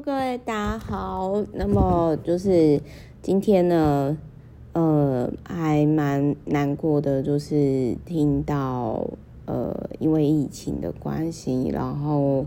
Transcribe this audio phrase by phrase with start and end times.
[0.00, 1.42] 各位大家好。
[1.54, 2.78] 那么就是
[3.22, 4.16] 今天呢，
[4.74, 9.08] 呃，还蛮难过的，就是听到
[9.46, 12.44] 呃，因为疫情的关系，然后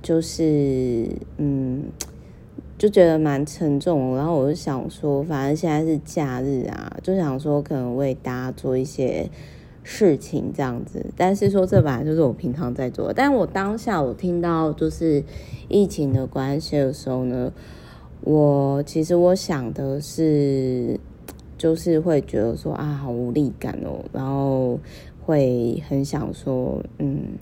[0.00, 1.86] 就是嗯，
[2.78, 4.16] 就觉得蛮沉重。
[4.16, 9.28] 然后我就想说，反正现在是假日啊，就想说可能为大家做一些。
[9.84, 13.14] 事情这样子，但是说这本来就是我平常在做的。
[13.14, 15.22] 但我当下我听到就是
[15.68, 17.52] 疫情的关系的时候呢，
[18.20, 20.98] 我其实我想的是，
[21.58, 24.78] 就是会觉得说啊，好无力感哦，然后
[25.24, 27.38] 会很想说，嗯，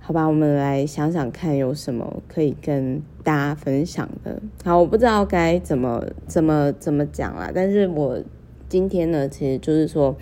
[0.00, 4.40] 好吧，我们来想想看有什么可以跟大家分享的。
[4.64, 8.18] 好，我不知道该怎么怎么怎么讲啦，但是我
[8.70, 10.16] 今天呢，其实就是说。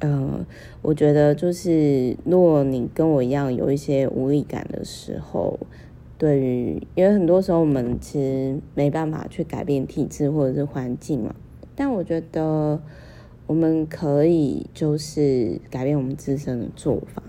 [0.00, 0.46] 嗯、呃，
[0.82, 5.58] 我觉得就是，如果你跟我一样有一些无力感的时候，
[6.16, 11.34] 对于，因为很多时候我们其实没办法去改变体质或者是环境嘛，
[11.76, 12.80] 但我觉得
[13.46, 17.22] 我们可以就是改变我们自身的做法。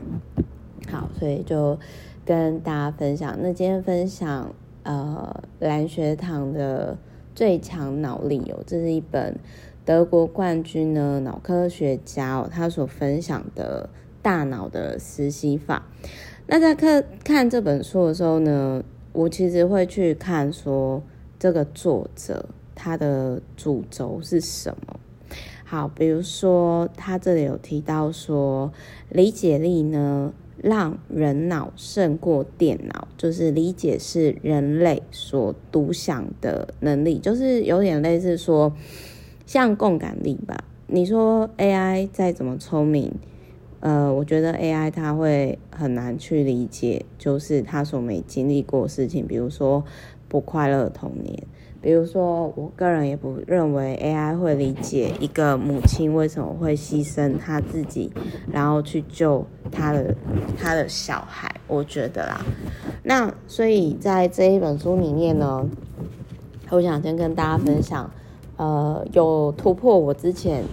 [0.90, 1.78] 好，所以就
[2.26, 3.38] 跟大家分享。
[3.42, 6.98] 那今天分享呃蓝学堂的
[7.36, 9.38] 最强脑力哦，这是一本。
[9.92, 13.90] 德国冠军呢，脑科学家哦，他所分享的
[14.22, 15.86] 大脑的思析法。
[16.48, 18.82] 那在看看这本书的时候呢，
[19.12, 21.04] 我其实会去看说
[21.38, 24.98] 这个作者他的主轴是什么。
[25.66, 28.72] 好，比如说他这里有提到说，
[29.10, 38.74] 理解力呢，让人脑胜过电脑，就是理解是人类所独享的能力，就是有点类似说。
[39.52, 40.56] 像共感力吧，
[40.88, 43.12] 你说 AI 再怎么聪明，
[43.82, 49.84] 呃，我觉得 AI 它会很难去理解，就是他所没经历过的事情，比如说
[50.30, 51.38] 不快乐的童年，
[51.82, 58.10] 比如说我个人也不认为 AI 会理解一个母亲为什么会牺牲她自己，
[58.54, 60.16] 然后去救她的
[60.58, 62.40] 她的小孩，我觉得啦。
[63.04, 65.68] 那所以在这一本书里面呢，
[66.70, 68.10] 我想先跟大家分享。
[68.62, 70.64] 呃，有突破我之前，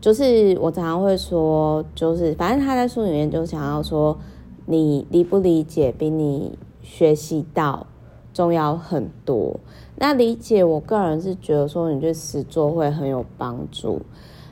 [0.00, 4.18] 就是我常常会说，就是反正他在书里面就想要说，
[4.66, 7.86] 你理不理解比你学习到
[8.32, 9.60] 重要很多。
[9.94, 14.02] 那理解，我个人是觉得说，你去实作会很有帮助。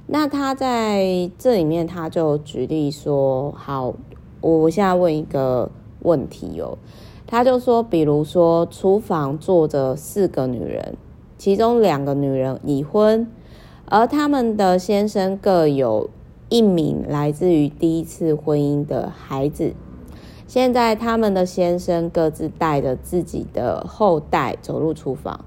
[0.07, 3.93] 那他在这里面他就举例说，好，
[4.41, 5.69] 我现在问一个
[6.03, 6.79] 问题哦，
[7.27, 10.97] 他就说，比如说厨房坐着四个女人。
[11.43, 13.27] 其中两个女人已婚，
[13.87, 16.09] 而他们的先生各有
[16.49, 19.73] 一名来自于第一次婚姻的孩子。
[20.47, 25.45] 现在他们的先生各自带着自己的后代走入厨房。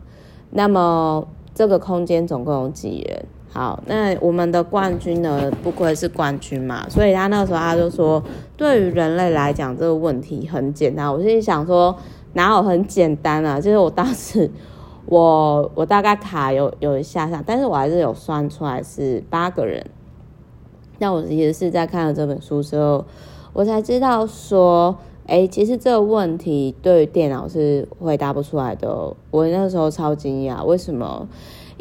[0.49, 3.25] 那么这个空间总共有几人？
[3.53, 5.49] 好，那我们的冠军呢？
[5.63, 8.21] 不愧是冠军嘛，所以他那时候他就说，
[8.57, 11.09] 对于人类来讲，这个问题很简单。
[11.09, 11.95] 我心里想说，
[12.33, 13.61] 哪有很简单啊？
[13.61, 14.51] 就是我当时。
[15.07, 19.85] 我我大概卡有有一下下，但是我还是有算出来是八个人。
[20.99, 23.05] 那我其实是在看了这本书之后，
[23.53, 24.95] 我才知道说，
[25.27, 29.13] 哎，其实这个问题对电脑是回答不出来的。
[29.29, 31.27] 我那时候超惊讶，为什么？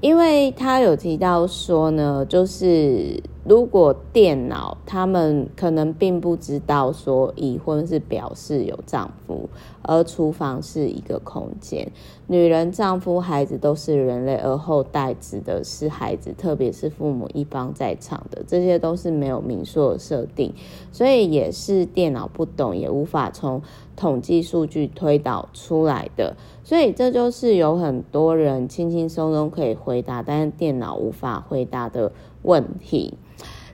[0.05, 3.23] 因为他有提到说呢，就是。
[3.47, 9.51] 如果电脑他们可能并不知道说已婚是表示有丈夫，
[9.83, 11.87] 而厨房是一个空间，
[12.27, 20.55] 女人、丈夫、孩子都是人类，而后代指的是孩子，特别是父母一方在场的，这些都是没有明说的设定，
[20.91, 23.61] 所以也是电脑不懂，也无法从
[23.97, 32.13] 统计数据推导出来的，所以这就是有很多人轻轻松松可以回答，但是电脑无法回答的
[32.43, 33.15] 问题。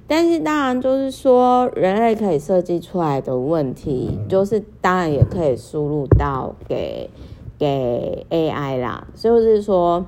[0.06, 7.08] 但是当然，就是说人类可以设计出来的问题，就是当然也可以输入到给
[7.56, 9.06] 给 AI 啦。
[9.14, 10.04] 就是说，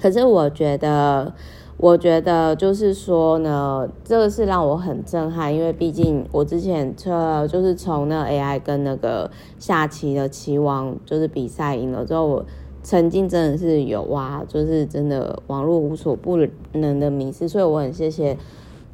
[0.00, 1.34] 可是我觉得，
[1.82, 12.44] 我觉得就是说呢，这个是让我很震撼，因为毕竟我之前测就是从那个 AI 跟那个下棋的棋王就是比赛赢了之后，我
[12.82, 16.38] 曾经真的是有哇，就是真的网络无所不
[16.72, 18.36] 能的迷思，所以我很谢谢。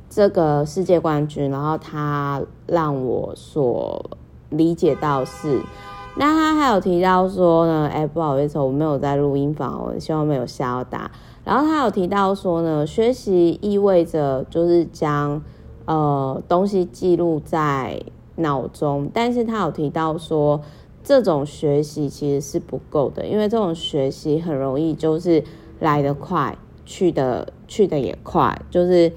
[0.09, 4.09] 这个世界冠军，然后他让我所
[4.51, 5.61] 理解到是，
[6.17, 11.11] 那他还有提到说呢，哎，不好意思，我没有在录音房，我希望没有吓到。
[11.47, 15.43] 然后他有提到说呢，学习意味着就是将
[15.87, 18.03] 呃东西记录在
[18.35, 20.61] 脑中，但是他有提到说。
[21.09, 25.41] 这种学习其实是不够的，因为这种学习很容易就是
[25.79, 29.13] 来得快，去的去的也快，就是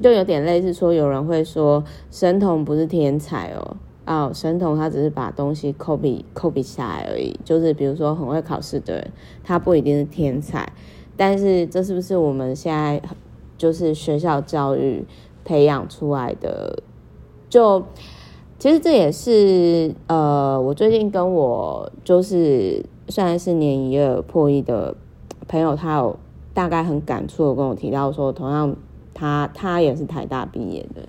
[0.00, 3.76] 就有点类似说，有人会说神童不是天才哦，
[4.06, 10.72] 哦，神童他只是把东西 copy copy 下来而已，就是比如说很会考试的人，他不一定是天才，
[11.16, 13.00] 但是这是不是我们现在
[13.56, 15.04] 就是学校教育
[15.44, 16.82] 培养出来的？
[17.48, 17.82] 就
[18.58, 24.94] 其实这也是呃，我最近跟我就是算是年一二破一的
[25.46, 26.16] 朋友，他有
[26.52, 28.74] 大概很感触的跟我提到说，同样
[29.12, 31.02] 他他也是台大毕业的，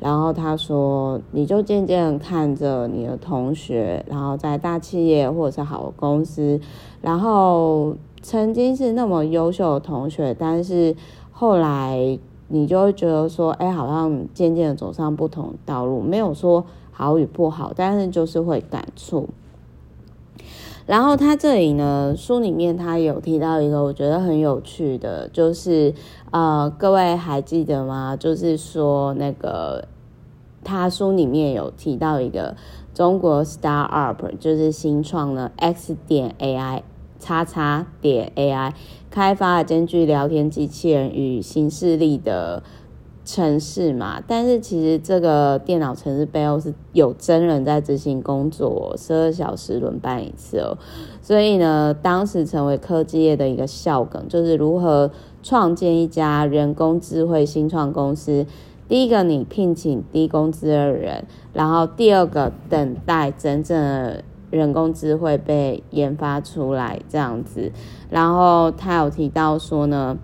[0.00, 6.58] 然后他说，你就渐渐看着你的同学，然后在大企业或者是好公司，
[7.00, 10.94] 然后曾经是那么优秀的同学，但是
[11.30, 12.18] 后来。
[12.48, 19.28] 你就会觉得说，哎，好像渐渐的走上不同道路，没有说好与不好，但是就是会感触。
[20.86, 25.92] 然后他这里呢，书里面他有提到一个我觉得很有趣的，就是
[26.30, 28.16] 呃，各位还记得吗？
[28.16, 29.88] 就是说那个
[30.62, 32.54] 他书里面有提到一个
[32.94, 36.82] 中国 star up，就是新创的 X 点 AI。
[37.18, 38.72] 叉叉点 AI
[39.10, 42.62] 开发了兼具聊天机器人与新势力的
[43.24, 50.78] 城市嘛，但是其实这个电脑城市背后是有真人在执行工作，十二小时轮班一次哦。
[51.20, 55.10] 所以呢，当时成为科技业的一个笑梗，就是如何
[55.42, 58.46] 创建一家人工智慧新创公司。
[58.88, 64.22] 第一个，你聘请低工资的人，然后第二个，等待真正的。
[64.50, 67.72] 人工智慧被研发出来这样子，
[68.10, 70.16] 然后他有提到说呢，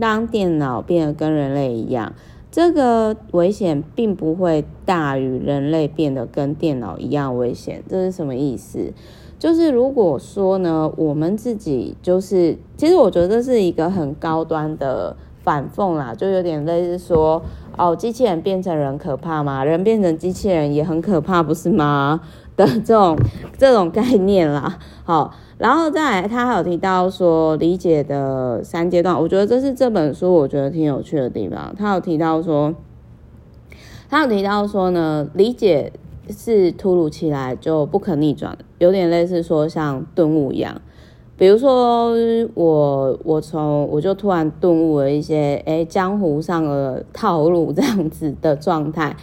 [0.00, 2.12] 当电脑变得跟人类一样，
[2.50, 7.82] 这个危险并不会大于人类变得跟电脑一样危险。
[7.88, 8.92] 这是什么意思？
[9.38, 17.42] 就是如果说呢，我们自己就是，其实我觉得这是一个很高端的反讽啦，就有点类似说，
[17.76, 19.64] 哦，机器人变成人可怕吗？
[19.64, 22.20] 人变成机器人也很可怕，不是吗？
[22.56, 23.18] 的这种
[23.56, 31.74] 这种概念啦，好，然后再来，他还有提到说理解的三阶段，我觉得这是这本书我觉得挺有趣的地方。
[31.78, 32.74] 他有提到说，
[34.08, 35.92] 他有提到说呢，理解
[36.28, 40.80] 是突如其来就不可逆转，有点类似说像顿悟一样。
[41.36, 42.12] 比如说
[42.54, 49.16] 我我从我就突然顿悟了一些诶江湖上的套路这样子的状态。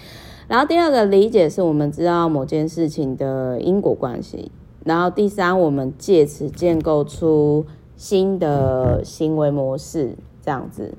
[0.49, 4.51] 然后第二个理解是我们知道某件事情的因果关系，
[4.83, 7.65] 然后第三，我们借此建构出
[7.95, 10.93] 新的行为模式，这样子。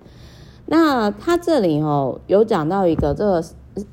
[0.66, 3.44] 那他这里哦有讲到一个这个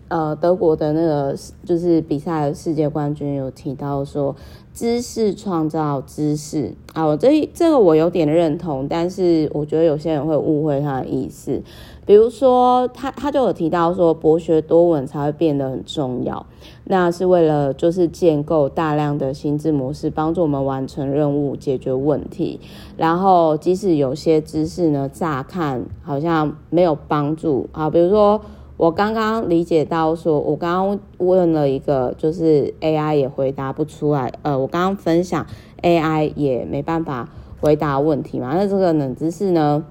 [0.08, 4.36] 呃德国的那个就是比赛的世界冠军有提到说。
[4.78, 11.60] 知识创造知识啊，我这这个我有点认同，但是我觉得有些人会误会他的意思。
[12.08, 16.44] 比如说，他他就有提到说，博学多闻才会变得很重要，
[16.86, 22.60] 那是为了就是建构大量的心智模式，帮助我们完成任务、解决问题。
[22.98, 28.42] 然后，即使有些知识呢，乍看好像没有帮助啊，比如说。
[28.78, 34.32] 我刚刚理解到说，我刚刚问了一个，就是 AI 也回答不出来。
[34.44, 35.44] 呃，我刚刚分享
[35.82, 37.28] AI 也没办法
[37.60, 38.52] 回答问题嘛？
[38.54, 39.84] 那这个冷知识呢，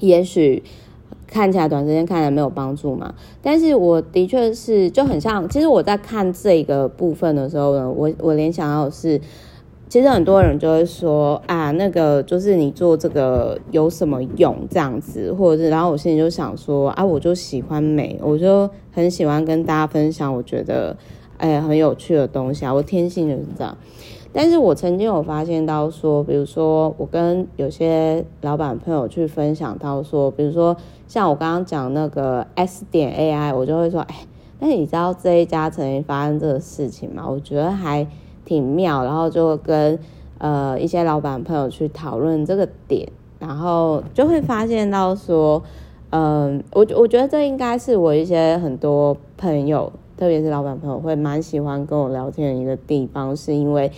[0.00, 0.64] 也许
[1.30, 3.14] 看起来短时间看起来没有帮助嘛？
[3.40, 9.18] 但是我的确是就很像，其实我在看这个部分的时候呢，我我联想到是。
[9.88, 20.96] 其实很多人就会说啊，那个就是你做这个有什么用这样子，或者是，然后我心里就想说啊，我就喜欢美，我就很喜欢跟大家分享我觉得
[21.38, 23.76] 哎很有趣的东西啊，我天性就是这样。
[24.32, 34.26] 但是我曾经有发现到说，比如说我跟有些老板朋友去分享到说，比如说像我刚刚讲那个 S 点 AI，我就会说，哎，
[34.58, 37.24] 那你知道这一家曾经发生这个事情吗？
[37.28, 38.06] 我觉得还。
[38.42, 39.96] 挺妙，然后就跟
[40.38, 43.08] 呃一些老板朋友去讨论这个点，
[43.38, 45.62] 然后就会发现到说，
[46.10, 53.90] 嗯、我我觉得这应该是我一些很多朋友，特别是老板朋友会蛮喜欢跟我聊天的一个地方，是因为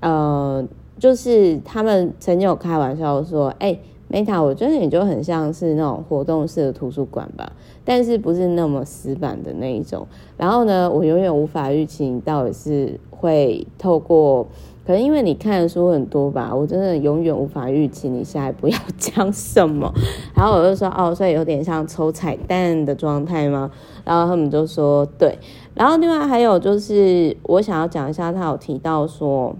[0.00, 0.62] 呃，
[0.98, 3.80] 就是他们曾经有开玩笑说，哎、欸。
[4.10, 7.50] Meta，我觉得你就很像是那种活动式的图书馆吧，
[7.84, 10.06] 但是不是那么死板的那一种。
[10.36, 14.46] 然后呢，我永远无法预期你到底是会透过，
[14.86, 19.90] 可能因为你看的书很多吧，我真的永远无法预期你下一步要讲什么。
[20.36, 23.70] 然后我就说，哦，所以有点像抽彩蛋的状态吗？
[24.04, 25.38] 然后他们就说，对。
[25.74, 29.56] 然后另外还有就是，我想要讲一下，他有提到说，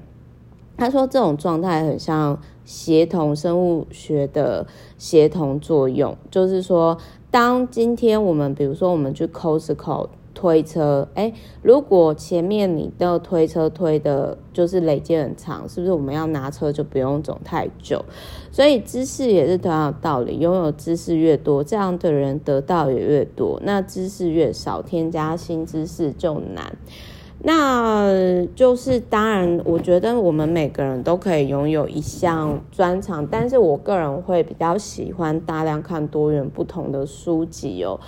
[0.77, 4.67] 他说这种状态很像协同生物学的
[4.99, 6.99] 协同作用，就是说，
[7.31, 10.09] 当今天我们比如说我们去 Costco。
[10.35, 18.05] 推车，哎，如果前面你的推车推的，就是累积很长，是不是我们要拿车就不用走太久？
[18.51, 23.61] 所以知识也是同样的道理，拥有知识越多，这样的人得到也越多。
[23.65, 26.77] 那知识越少，添加新知识就难。
[27.47, 38.01] 那就是当然，我觉得我们每个人都可以拥有一项专长，但是我个人会比较喜欢大量看多元不同的书籍哦。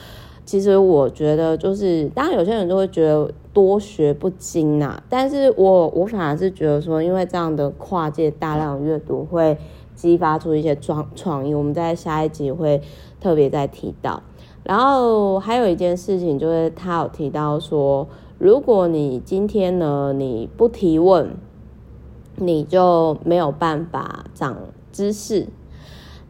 [0.46, 9.58] 其实我觉得，就是当然有些人都会觉得多学不精呐，但是我我反而是觉得说，因为这样的跨界大量阅读会
[9.96, 12.80] 激发出一些创创意，我们在下一集会
[13.20, 14.22] 特别再提到。
[14.62, 18.06] 然后还有一件事情，就是他有提到说，
[18.38, 21.30] 如果你今天呢，你不提问，
[22.36, 24.56] 你就没有办法长
[24.92, 25.48] 知识，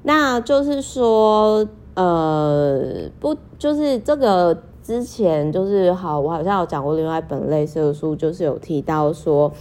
[0.02, 1.68] 那就是说。
[1.97, 9.53] 呃，不，就是这个之前就是好，我好像有讲过另外一本类似的书，就是有提到说，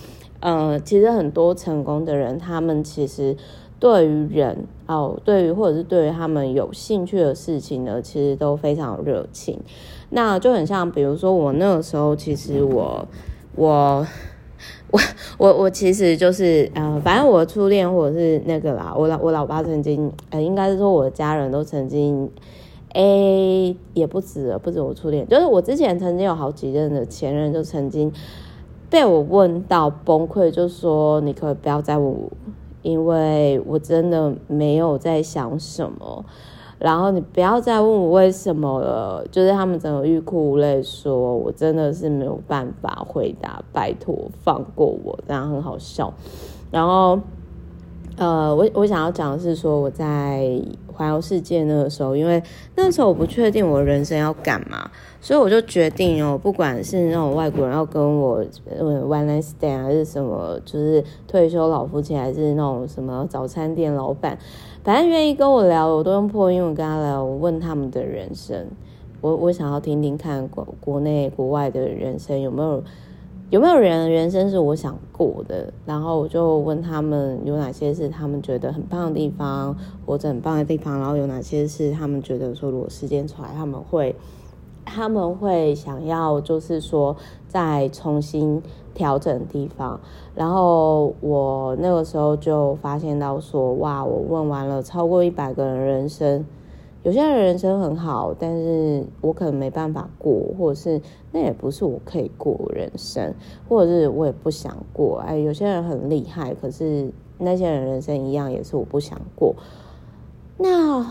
[0.42, 3.36] 呃，其实很多成功的人，他们其实
[3.80, 9.60] 对于人哦，对于或者是对于他们有兴趣的事情呢，其实都非常热情。
[10.10, 13.08] 那就很像，比如说我那个时候，其实我
[13.56, 14.06] 我。
[14.92, 15.00] 我
[15.38, 22.30] 我我其实就是呃，反正我的初恋或者是那个啦，我老我老爸曾经呃，应该是说我的家人都曾经
[22.94, 28.12] ，，A，也不止，不止我初恋，就是我之前曾经有好几任的前任，就曾经
[28.90, 32.30] 被我问到崩溃，就说你可以不要再问我，
[32.82, 36.24] 因为我真的没有在想什么。
[36.78, 44.14] 然后你不要再问我为什么了，就是他们整个欲哭无泪，说我真的是没有办法回答，拜托
[44.44, 46.14] 放过我，这样很好笑。
[46.70, 47.18] 然后，
[48.18, 50.62] 呃，我我想要讲的是说我在
[50.94, 52.44] 环游世界那个时候，因为
[52.76, 54.90] 那个时候我不确定我人生要干嘛，
[55.22, 58.44] 所以我就决定哦，不管是那种外国人要跟我
[58.78, 64.38] 呃 one night stand 还是什么，就是退休老夫妻，还是那种什么早餐店老板。
[64.86, 67.24] 反正愿意跟我聊，我都用破英文跟他聊。
[67.24, 68.68] 我问他们的人生，
[69.20, 72.84] 我我想要听听看国国内国外的人生有没有
[73.50, 75.74] 有没有人人生是我想过的。
[75.88, 79.76] 然后我就问他们有哪些是他们觉得很棒的地方，
[80.06, 81.00] 活着很棒的地方。
[81.00, 84.16] 然后有哪些是他们觉得说如果时间出来他们会
[84.86, 87.16] 他们会想要就是说
[87.48, 88.62] 再重新。
[88.96, 90.00] 调整地方，
[90.34, 96.46] 然后我那个时候就发现到说，哇，我问完了超过一百个人人生，
[97.04, 101.02] 有些人人生很好，但是我可能没办法过，或者是
[101.34, 103.34] 那也不是我可以过人生，
[103.68, 105.18] 或者是我也不想过。
[105.28, 109.54] 哎，有些人很厉害，可是那些人人生一样也是我不想过。
[110.58, 111.06] 那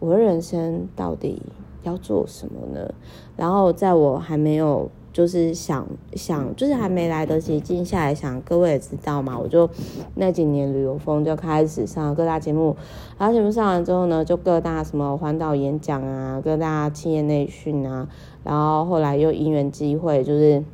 [0.00, 1.40] 我的人生到底
[1.82, 2.92] 要做什么呢？
[3.36, 4.90] 然后在我还没有。
[5.12, 9.68] 就是想想，就是还没来得及静下来想，各位也知道嘛，我就
[10.14, 12.74] 那几年旅游风就开始上各大节目，
[13.18, 18.08] 然后节目上完之后呢，就各大什么环岛演讲啊，各大企业内训啊，
[18.42, 20.64] 然后后来又因缘机会，就是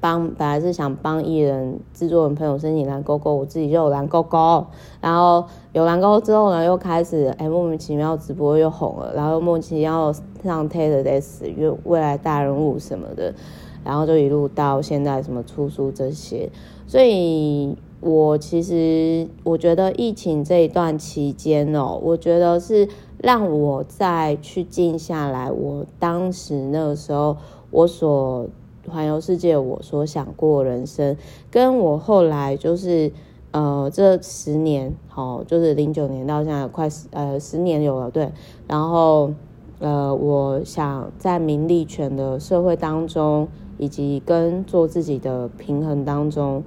[0.00, 4.66] 帮本来是想帮艺人制作人朋友申请蓝勾勾，我自己就有蓝勾勾，
[5.00, 10.14] 然后有蓝勾之后呢，又开始哎莫名其妙直播又红了，然后莫名其妙。
[10.44, 13.34] 上 TEDx 因为未来大人物什么的，
[13.84, 16.48] 然后就一路到现在什么出书这些，
[16.86, 22.88] 所以我其实我觉得疫情这一段期间哦，我觉得是
[23.20, 27.36] 让我再去静下来，我当时那个时候
[27.72, 28.46] 我所
[28.88, 31.16] 环游世界，我所想过人生，
[31.50, 33.12] 跟我后来就是
[33.50, 38.32] 呃这十年，好，就是零九年到现在快十呃十年有了，对，
[38.66, 39.32] 然后。
[39.80, 43.46] 呃，我想在名利权的社会当中，
[43.78, 46.64] 以及跟做自己的平衡当中，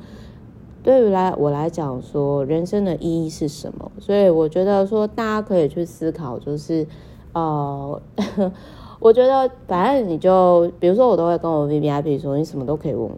[0.81, 3.91] 对于来我来讲说，人生的意义是什么？
[3.99, 6.87] 所以我觉得说，大家可以去思考，就是，
[7.33, 8.01] 呃，
[9.01, 13.17] 我觉得反正你就，比如说我都会跟我 VVIP 说，你什么都可以问我。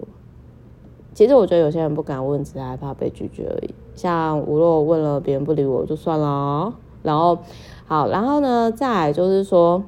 [1.13, 3.75] 其实我觉得有些人不敢问，只是害怕被拒绝而已。
[3.93, 6.73] 像我如果问了别人不理我，就算了。
[7.03, 7.37] 然后。
[7.85, 9.83] 好，然后呢，再来就是说，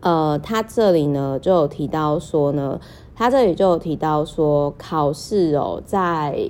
[0.00, 2.80] 呃，他这里呢就有提到说呢，
[3.12, 6.48] 他这里就有提到说，考试哦，在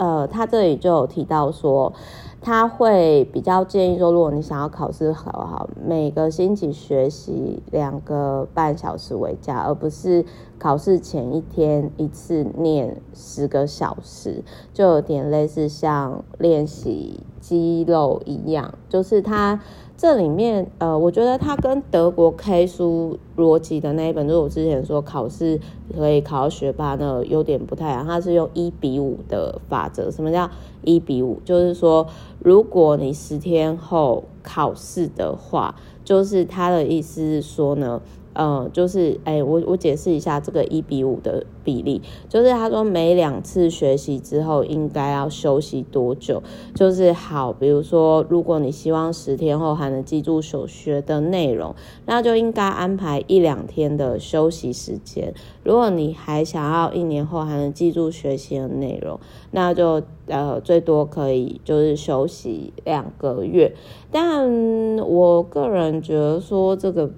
[0.00, 1.92] 呃，他这里就有提到说，
[2.40, 10.24] 他会比较建议说，如果你想要考试考好，每个星期学习两个半小时为佳，而不是
[10.58, 14.42] 考试前一天一次念十个小时，
[14.72, 19.60] 就有点类似像练习肌肉一样，就是他。
[20.00, 25.60] 这里面，呃，我觉得它跟德国 K 书逻辑的那一本，就是我之前说考试
[25.94, 28.06] 可以考到学霸呢，有点不太一样。
[28.06, 30.10] 它是用一比五的法则。
[30.10, 31.38] 什么叫一比五？
[31.44, 32.06] 就是说，
[32.38, 38.00] 如果你十天后考试的话，就是他的意思是说呢。
[38.34, 46.40] 嗯，就是哎，我我解释一下这个一比五的比例，就是他说每两次学习之后应该要休息多久，
[46.72, 51.74] 就是好，比如说如果你希望十天后还能记住所学的内容，
[52.06, 55.34] 那就应该安排一两天的休息时间。
[55.64, 59.18] 如果你还想要一年后还能记住学习的内容，
[59.50, 63.74] 那就呃最多可以就是休息两个月。
[64.12, 67.10] 但我个人觉得说这个。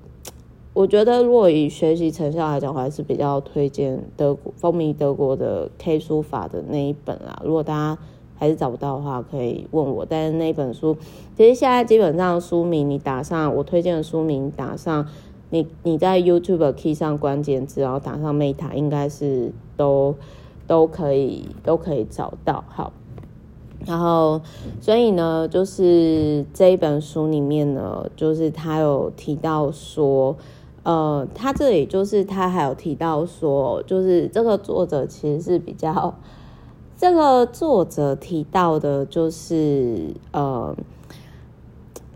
[0.74, 7.42] 我觉得，如果以学习成效来讲，我还是比较推荐德国风靡德国的 K 书法的那一本啦。
[7.44, 7.98] 如果大家
[8.38, 10.06] 还是找不到的话，可以问我。
[10.08, 10.96] 但是那一本书，
[11.36, 15.06] 其实现在基本上书名你打上我推荐的书名，打上
[15.50, 20.14] 你你在 YouTube key 上关键字，然后打上 Meta，应该是都
[20.66, 22.64] 都可以都可以找到。
[22.68, 22.94] 好，
[23.84, 24.40] 然后
[24.80, 30.34] 所以呢，就是这一本书里面呢，就是他有提到说。
[30.84, 36.14] 呃，他这里就是他还有提到说，就是这个作者其实是比较，
[36.98, 40.74] 这个作者提到的就是呃，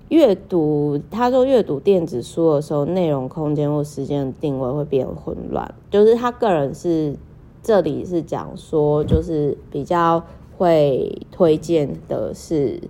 [0.09, 5.75] 阅读，他说阅读电子书的时候，内容、空间或时间的定位会变混乱。
[5.91, 7.17] 就是他个人是
[7.63, 10.23] 这里是讲说，就是比较
[10.57, 12.81] 会推荐的是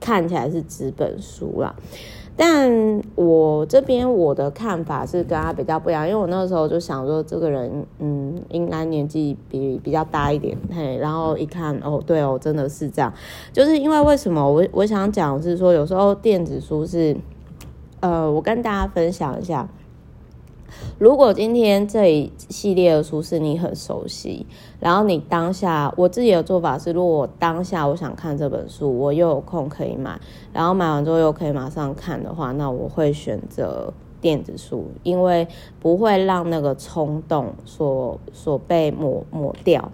[0.00, 1.74] 看起来是纸本书啦。
[2.36, 13.12] 但我这边我的看法是跟他比较不一样，因为我那个时候就想说，这个人嗯，应该年纪比比较大一点，嘿，然后一看哦，对哦，真的是这样，
[13.52, 17.16] 就是因为为什么我我想讲是说，有时候电子书是，
[18.00, 19.68] 呃，我跟大家分享一下。
[20.98, 24.46] 如果今天这一系列的书是你很熟悉，
[24.80, 30.18] 然后你当下，我自己的做法是，如果当下我想看这本书，我又有空可以买，
[30.52, 35.46] 然后买完之后又可以马上看的话，那我会选择电子书，因为
[35.80, 39.90] 不会让那个冲动所所被抹抹掉，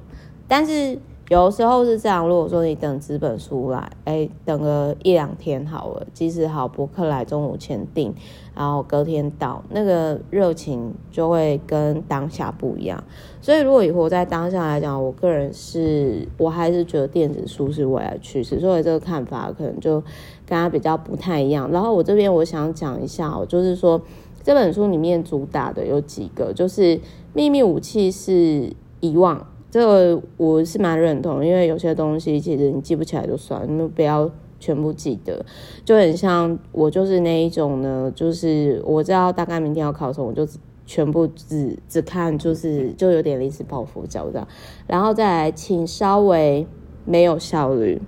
[0.47, 0.99] 但是。
[1.31, 8.13] 有时候是这样，如果说你等纸本书来，哎，等个一两天好了，即使好博客来中午前订，
[8.53, 13.05] 然后隔天到，那个热情就会跟当下不一样。
[13.41, 20.01] 所以如果以活在当下来讲，我个人是，我还是觉得电子书是未来趋势，所以这个看法可能就
[20.45, 21.71] 跟他比较不太一样。
[21.71, 24.03] 然后我这边我想讲一下，就是说
[24.43, 26.99] 这本书里面主打的有几个，就是
[27.33, 29.47] 秘密武器是遗忘。
[29.71, 34.29] 这个我是蛮认同，因为有些东西其实你记不起来就算，你不要
[34.59, 35.45] 全部记得，
[35.85, 40.45] 就很像我就是那一种呢，就是我知道大概明天要考什么，我就
[40.85, 44.49] 全部只只看，就是就有点临时抱佛脚这样，
[44.89, 46.67] 然后再来，请稍微
[47.05, 48.03] 没有效率，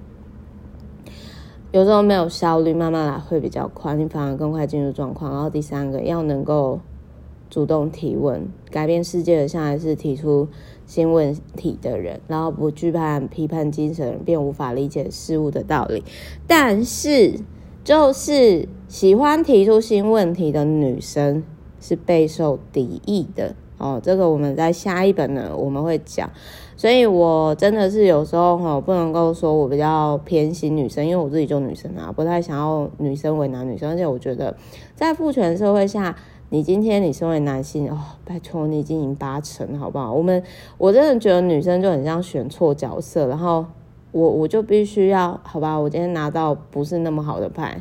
[1.70, 5.30] 有时候没有效率，慢慢来会比较快，你反而更快进入状况。
[5.32, 6.80] 然后第三个要能够
[7.48, 10.48] 主动提问，改变世界的向来是提出。
[10.92, 16.04] 新问题的人，然后不惧怕批判精神，便无法理解事物的道理。
[16.46, 17.40] 但是，
[17.82, 21.42] 就是喜欢提出新问题的女生
[21.80, 23.98] 是备受敌意的哦。
[24.02, 26.28] 这个我们在下一本呢，我们会讲。
[26.76, 33.88] 所以我真的是有时候哈，不能够说我比较偏心女生，因为我自己就女生啊，不太想要女生为难女生。
[33.88, 34.54] 而且我觉得，
[34.94, 36.14] 在父权社会下。
[36.52, 40.12] 你今天你身为男性哦，拜托你已经赢八成，好不好？
[40.12, 40.42] 我们
[40.76, 43.64] 我真的觉得女生就很像选错角色，然后
[44.10, 45.78] 我我就必须要好吧？
[45.78, 47.80] 我今天拿到不是那么好的牌，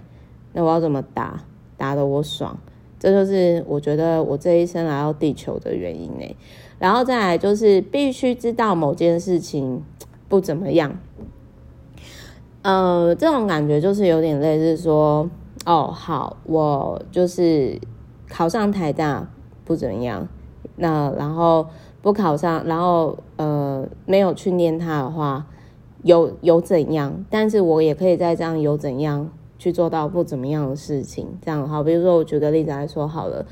[0.54, 1.44] 那我要怎么打？
[1.76, 2.58] 打得我爽，
[2.98, 6.36] 这就是我觉得我这一生来到地球的原因呢。
[6.80, 9.84] 然后再来就是必须知道某件事情
[10.30, 10.98] 不怎么样，
[12.62, 15.30] 呃，这种感觉就是有点类似说，
[15.66, 17.78] 哦，好，我就是。
[18.32, 19.28] 考上台大
[19.66, 20.26] 不怎么样，
[20.78, 21.68] 那然后
[22.02, 25.46] 不考上，然后呃没有去念它的话，
[26.04, 27.26] 有有怎样？
[27.30, 31.84] 但是我也可以在这样有怎样去做到不怎么样的事情，这样好。
[31.84, 33.46] 比如说我举个例子来说好了，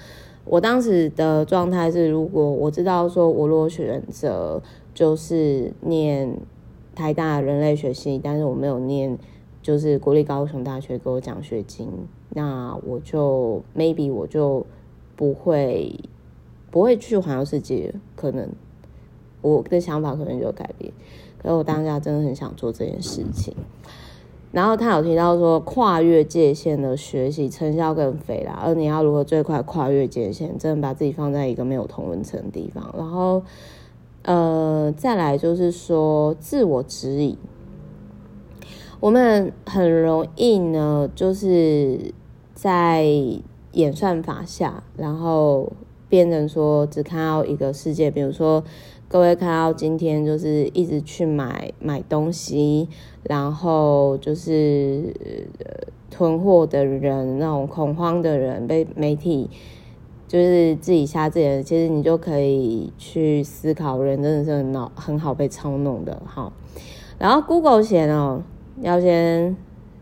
[0.45, 4.61] 我当时的状态是，如果我知道说我如果选择
[4.93, 6.37] 就是念
[6.95, 9.17] 台大人类学系，但是我没有念，
[9.61, 11.87] 就是国立高雄大学给我奖学金，
[12.29, 14.65] 那我就 maybe 我就
[15.15, 15.93] 不会
[16.71, 18.47] 不会去环游世界，可能
[19.41, 20.91] 我的想法可能就改变。
[21.41, 23.55] 可是我当下真的很想做这件事情。
[24.51, 32.91] 然后他有提到说，跨越界限的学习成效更肥啦，而你要如何最快跨越界限，真的把自己放在一个没有同温层的地方。
[32.97, 33.43] 然后，
[34.23, 37.37] 呃，再来就是说自我指引，
[38.99, 42.13] 我们很容易呢，就是
[42.53, 43.05] 在
[43.71, 45.71] 演算法下，然后
[46.07, 48.63] 变成说只看到一个世界，比如说。
[49.11, 52.87] 各位看到今天就是一直去买买东西，
[53.23, 55.11] 然后就是
[56.11, 59.49] 囤货的人，那种恐慌的人，被媒体
[60.27, 61.63] 就是自己吓自己。
[61.63, 66.53] 其实你就可以去思考，人真的是很脑很好被操弄的哈。
[67.17, 68.43] 然后 Google 写哦，
[68.81, 69.55] 要先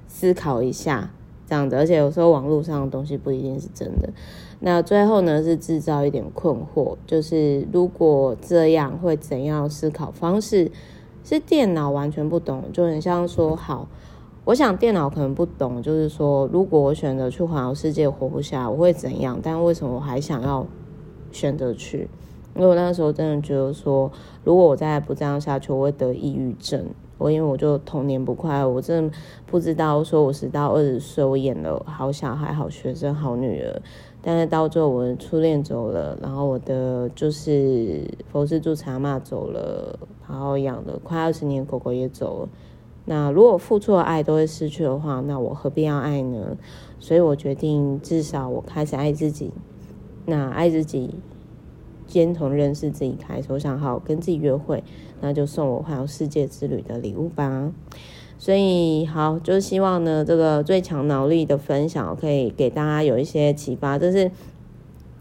[0.08, 1.12] 思考一下
[1.48, 4.10] 这样子，而且有时候网络上的东西不一定是真的。
[4.60, 10.72] 那最后呢，是制造一点困惑，就是如果这样会怎样思考方式
[11.24, 13.88] 是电脑完全不懂，就很像说好，
[14.46, 19.40] 我想电脑可能不懂，就是说如果我选择去环游世界活不下来，我会怎样？
[19.44, 20.66] 但为什么我还想要
[21.32, 22.10] 选择去？
[22.56, 24.12] 因为我那时候真的觉得说，
[24.44, 26.84] 如果我再不这样下去，我会得抑郁症。
[27.18, 33.82] 我因为我就童年不快乐，我真的不知道说我十到二十岁，我演了好小孩、好学生、好女儿。
[34.22, 42.50] 但是到最后，我的初恋走了，然后我的就是佛寺住茶嘛走了，然后养了快二十年狗狗也走了。
[43.06, 46.58] 那如果付出的爱都会失去的话，那我何必要爱呢？
[47.00, 49.52] 所以我决定，至少我开始爱自己。
[50.26, 51.16] 那爱自己，
[52.08, 53.48] 先从认识自己开始。
[53.50, 54.84] 我想好跟自己约会，
[55.22, 57.72] 那就送我环游世界之旅的礼物吧。
[58.40, 63.98] 所以好，就是希望呢，这个最强脑力的分享可以给大家有一些启发。
[63.98, 64.30] 就是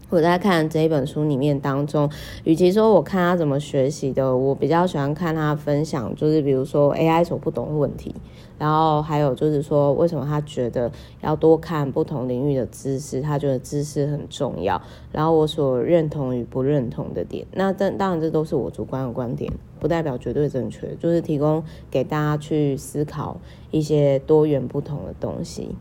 [0.09, 2.09] 我在看这一本书里面当中，
[2.45, 8.15] 与其说我看他怎么学习的，我比较喜欢看他分享，就是比如说 AI 所不懂的问题。
[8.57, 10.89] 然后还有就是说，为什么他觉得
[11.21, 13.21] 要多看不同领域的知识？
[13.21, 14.81] 他觉得知识很重要。
[15.11, 23.37] 然后我所认同与不认同的点，那当当然这都是我主观的观点，不代表绝对正确，就是提供给大家去思考
[23.69, 25.75] 一些多元不同的东西。